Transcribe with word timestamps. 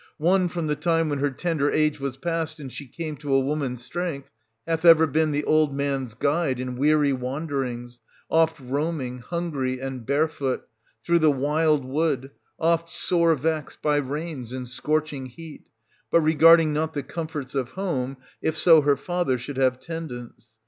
One, 0.17 0.47
from 0.47 0.65
the 0.65 0.75
time 0.75 1.09
when 1.09 1.19
her 1.19 1.29
tender 1.29 1.69
age 1.69 1.99
was 1.99 2.17
past 2.17 2.59
and 2.59 2.73
she 2.73 2.87
came 2.87 3.15
to 3.17 3.35
a 3.35 3.39
woman's 3.39 3.85
strength, 3.85 4.31
hath 4.65 4.83
ever 4.83 5.05
been 5.05 5.29
the 5.29 5.43
old 5.43 5.75
man's 5.75 6.15
guide 6.15 6.59
in 6.59 6.75
weary 6.75 7.13
wanderings, 7.13 7.99
oft 8.27 8.59
roaming, 8.59 9.19
hungry 9.19 9.79
and 9.79 10.03
bare 10.03 10.27
foot, 10.27 10.63
through 11.05 11.19
the 11.19 11.29
wild 11.31 11.85
wood, 11.85 12.31
oft 12.59 12.89
sore 12.89 13.35
vexed 13.35 13.83
by 13.83 13.97
rains 13.97 14.51
and 14.53 14.67
scorching 14.67 15.27
heat,— 15.27 15.67
but 16.11 16.21
regarding 16.21 16.73
not 16.73 16.93
350 16.95 16.99
the 17.07 17.13
comforts 17.13 17.53
of 17.53 17.69
home, 17.73 18.17
if 18.41 18.57
so 18.57 18.81
her 18.81 18.97
father 18.97 19.37
should 19.37 19.57
have 19.57 19.79
tend 19.79 20.11
ance. 20.11 20.55